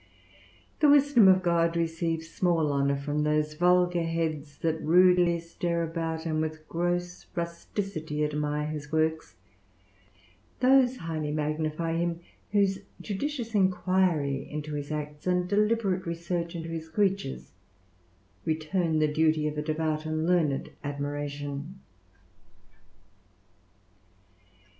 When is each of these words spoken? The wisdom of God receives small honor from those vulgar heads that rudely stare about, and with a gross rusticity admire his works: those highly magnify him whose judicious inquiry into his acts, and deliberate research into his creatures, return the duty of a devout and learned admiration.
The 0.79 0.89
wisdom 0.89 1.27
of 1.27 1.43
God 1.43 1.77
receives 1.77 2.27
small 2.27 2.71
honor 2.71 2.95
from 2.95 3.21
those 3.21 3.53
vulgar 3.53 4.01
heads 4.01 4.57
that 4.63 4.81
rudely 4.81 5.39
stare 5.39 5.83
about, 5.83 6.25
and 6.25 6.41
with 6.41 6.55
a 6.55 6.63
gross 6.67 7.27
rusticity 7.35 8.25
admire 8.25 8.65
his 8.65 8.91
works: 8.91 9.35
those 10.59 10.97
highly 10.97 11.31
magnify 11.31 11.97
him 11.97 12.19
whose 12.51 12.79
judicious 12.99 13.53
inquiry 13.53 14.49
into 14.49 14.73
his 14.73 14.91
acts, 14.91 15.27
and 15.27 15.47
deliberate 15.47 16.07
research 16.07 16.55
into 16.55 16.69
his 16.69 16.89
creatures, 16.89 17.51
return 18.43 18.97
the 18.97 19.07
duty 19.07 19.47
of 19.47 19.55
a 19.55 19.61
devout 19.61 20.07
and 20.07 20.25
learned 20.25 20.71
admiration. 20.83 21.79